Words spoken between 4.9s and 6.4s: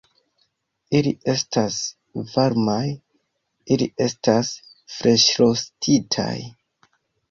freŝrostitaj